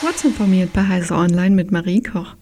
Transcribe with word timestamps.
Kurz 0.00 0.24
informiert 0.24 0.72
bei 0.72 0.88
Heise 0.88 1.14
Online 1.14 1.54
mit 1.54 1.72
Marie 1.72 2.02
Koch. 2.02 2.34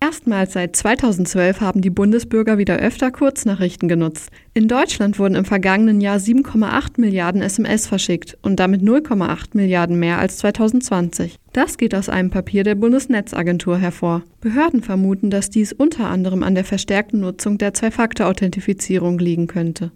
Erstmals 0.00 0.54
seit 0.54 0.74
2012 0.74 1.60
haben 1.60 1.82
die 1.82 1.90
Bundesbürger 1.90 2.56
wieder 2.56 2.78
öfter 2.78 3.10
Kurznachrichten 3.10 3.86
genutzt. 3.86 4.30
In 4.54 4.66
Deutschland 4.66 5.18
wurden 5.18 5.34
im 5.34 5.44
vergangenen 5.44 6.00
Jahr 6.00 6.16
7,8 6.16 6.92
Milliarden 6.96 7.42
SMS 7.42 7.86
verschickt 7.86 8.38
und 8.40 8.58
damit 8.58 8.80
0,8 8.80 9.48
Milliarden 9.52 9.98
mehr 9.98 10.20
als 10.20 10.38
2020. 10.38 11.36
Das 11.52 11.76
geht 11.76 11.94
aus 11.94 12.08
einem 12.08 12.30
Papier 12.30 12.64
der 12.64 12.76
Bundesnetzagentur 12.76 13.76
hervor. 13.76 14.22
Behörden 14.40 14.82
vermuten, 14.82 15.28
dass 15.28 15.50
dies 15.50 15.74
unter 15.74 16.08
anderem 16.08 16.42
an 16.42 16.54
der 16.54 16.64
verstärkten 16.64 17.20
Nutzung 17.20 17.58
der 17.58 17.74
Zwei-Faktor-Authentifizierung 17.74 19.18
liegen 19.18 19.48
könnte. 19.48 19.92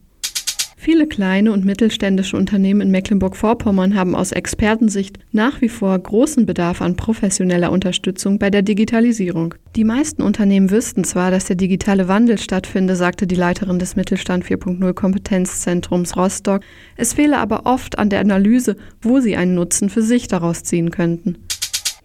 Viele 0.79 1.07
kleine 1.07 1.53
und 1.53 1.65
mittelständische 1.65 2.37
Unternehmen 2.37 2.83
in 2.83 2.91
Mecklenburg-Vorpommern 2.91 3.95
haben 3.95 4.15
aus 4.15 4.31
Expertensicht 4.31 5.19
nach 5.33 5.63
wie 5.63 5.71
vor 5.71 5.99
großen 5.99 6.45
Bedarf 6.45 6.83
an 6.83 6.97
professioneller 6.97 7.73
Unterstützung 7.73 8.39
bei 8.39 8.51
der 8.51 8.61
Digitalisierung. 8.61 9.55
Die 9.75 9.85
meisten 9.85 10.21
Unternehmen 10.21 10.71
wüssten 10.71 11.03
zwar, 11.03 11.31
dass 11.31 11.47
der 11.47 11.57
digitale 11.57 12.09
Wandel 12.09 12.39
stattfinde, 12.39 12.95
sagte 12.95 13.27
die 13.27 13.35
Leiterin 13.35 13.79
des 13.79 13.97
Mittelstand 13.97 14.45
4.0 14.45 14.93
Kompetenzzentrums 14.93 16.15
Rostock. 16.15 16.61
Es 16.97 17.15
fehle 17.15 17.39
aber 17.39 17.65
oft 17.65 17.99
an 17.99 18.11
der 18.11 18.21
Analyse, 18.21 18.77
wo 19.01 19.19
sie 19.19 19.35
einen 19.35 19.55
Nutzen 19.55 19.89
für 19.89 20.03
sich 20.03 20.29
daraus 20.29 20.63
ziehen 20.63 20.91
könnten. 20.91 21.39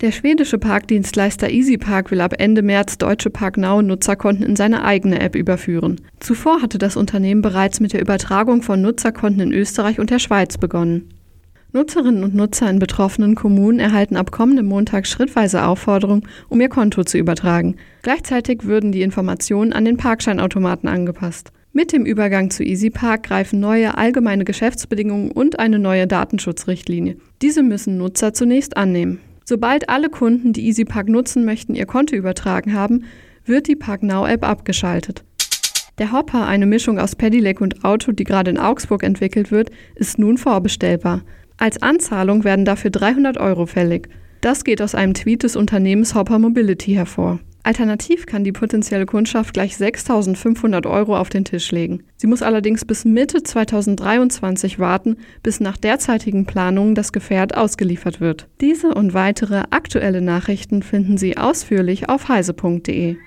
Der 0.01 0.11
schwedische 0.11 0.57
Parkdienstleister 0.57 1.51
EasyPark 1.51 2.09
will 2.09 2.21
ab 2.21 2.33
Ende 2.39 2.63
März 2.63 2.97
deutsche 2.97 3.29
ParkNow-Nutzerkonten 3.29 4.43
in 4.43 4.55
seine 4.55 4.83
eigene 4.83 5.19
App 5.19 5.35
überführen. 5.35 6.01
Zuvor 6.19 6.63
hatte 6.63 6.79
das 6.79 6.97
Unternehmen 6.97 7.43
bereits 7.43 7.79
mit 7.79 7.93
der 7.93 8.01
Übertragung 8.01 8.63
von 8.63 8.81
Nutzerkonten 8.81 9.41
in 9.41 9.53
Österreich 9.53 9.99
und 9.99 10.09
der 10.09 10.17
Schweiz 10.17 10.57
begonnen. 10.57 11.09
Nutzerinnen 11.71 12.23
und 12.23 12.33
Nutzer 12.33 12.67
in 12.67 12.79
betroffenen 12.79 13.35
Kommunen 13.35 13.79
erhalten 13.79 14.15
ab 14.17 14.31
kommendem 14.31 14.65
Montag 14.65 15.05
schrittweise 15.05 15.63
Aufforderungen, 15.65 16.27
um 16.49 16.59
ihr 16.59 16.69
Konto 16.69 17.03
zu 17.03 17.19
übertragen. 17.19 17.75
Gleichzeitig 18.01 18.65
würden 18.65 18.91
die 18.91 19.03
Informationen 19.03 19.71
an 19.71 19.85
den 19.85 19.97
Parkscheinautomaten 19.97 20.89
angepasst. 20.89 21.51
Mit 21.73 21.93
dem 21.93 22.07
Übergang 22.07 22.49
zu 22.49 22.63
EasyPark 22.63 23.21
greifen 23.21 23.59
neue 23.59 23.95
allgemeine 23.95 24.45
Geschäftsbedingungen 24.45 25.31
und 25.31 25.59
eine 25.59 25.77
neue 25.77 26.07
Datenschutzrichtlinie. 26.07 27.17
Diese 27.43 27.61
müssen 27.61 27.99
Nutzer 27.99 28.33
zunächst 28.33 28.75
annehmen. 28.75 29.19
Sobald 29.45 29.89
alle 29.89 30.09
Kunden, 30.09 30.53
die 30.53 30.67
EasyPark 30.67 31.09
nutzen 31.09 31.45
möchten, 31.45 31.75
ihr 31.75 31.85
Konto 31.85 32.15
übertragen 32.15 32.73
haben, 32.73 33.05
wird 33.45 33.67
die 33.67 33.75
ParkNow-App 33.75 34.43
abgeschaltet. 34.43 35.23
Der 35.97 36.11
Hopper, 36.11 36.47
eine 36.47 36.65
Mischung 36.65 36.99
aus 36.99 37.15
Pedelec 37.15 37.61
und 37.61 37.83
Auto, 37.83 38.11
die 38.11 38.23
gerade 38.23 38.49
in 38.49 38.57
Augsburg 38.57 39.03
entwickelt 39.03 39.51
wird, 39.51 39.71
ist 39.95 40.19
nun 40.19 40.37
vorbestellbar. 40.37 41.21
Als 41.57 41.81
Anzahlung 41.81 42.43
werden 42.43 42.65
dafür 42.65 42.89
300 42.91 43.37
Euro 43.37 43.65
fällig. 43.65 44.09
Das 44.41 44.63
geht 44.63 44.81
aus 44.81 44.95
einem 44.95 45.13
Tweet 45.13 45.43
des 45.43 45.55
Unternehmens 45.55 46.15
Hopper 46.15 46.39
Mobility 46.39 46.93
hervor. 46.93 47.39
Alternativ 47.63 48.25
kann 48.25 48.43
die 48.43 48.51
potenzielle 48.51 49.05
Kundschaft 49.05 49.53
gleich 49.53 49.75
6.500 49.75 50.89
Euro 50.89 51.17
auf 51.17 51.29
den 51.29 51.45
Tisch 51.45 51.71
legen. 51.71 52.03
Sie 52.17 52.27
muss 52.27 52.41
allerdings 52.41 52.85
bis 52.85 53.05
Mitte 53.05 53.43
2023 53.43 54.79
warten, 54.79 55.17
bis 55.43 55.59
nach 55.59 55.77
derzeitigen 55.77 56.45
Planungen 56.45 56.95
das 56.95 57.11
Gefährt 57.11 57.55
ausgeliefert 57.55 58.19
wird. 58.19 58.47
Diese 58.61 58.93
und 58.93 59.13
weitere 59.13 59.63
aktuelle 59.69 60.21
Nachrichten 60.21 60.81
finden 60.81 61.17
Sie 61.17 61.37
ausführlich 61.37 62.09
auf 62.09 62.29
heise.de. 62.29 63.17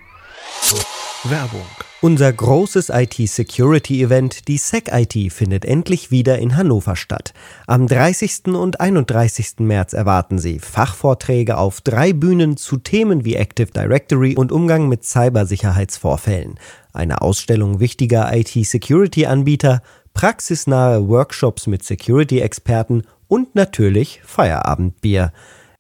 Werbung 1.25 1.84
unser 2.05 2.31
großes 2.31 2.91
IT-Security-Event, 2.91 4.47
die 4.47 4.59
SecIT, 4.59 5.33
findet 5.33 5.65
endlich 5.65 6.11
wieder 6.11 6.39
in 6.39 6.55
Hannover 6.55 6.97
statt. 6.97 7.33
Am 7.67 7.87
30. 7.87 8.49
und 8.49 8.79
31. 8.79 9.61
März 9.61 9.95
erwarten 9.95 10.39
Sie 10.39 10.59
Fachvorträge 10.59 11.57
auf 11.57 11.81
drei 11.81 12.13
Bühnen 12.13 12.59
zu 12.59 12.77
Themen 12.77 13.25
wie 13.25 13.37
Active 13.37 13.71
Directory 13.71 14.37
und 14.37 14.53
Umgang 14.53 14.87
mit 14.87 15.07
Cybersicherheitsvorfällen, 15.07 16.59
eine 16.93 17.23
Ausstellung 17.23 17.81
wichtiger 17.81 18.31
IT-Security-Anbieter, 18.37 19.81
praxisnahe 20.13 21.09
Workshops 21.09 21.67
mit 21.67 21.85
Security-Experten 21.85 23.05
und 23.29 23.55
natürlich 23.55 24.21
Feierabendbier 24.27 25.33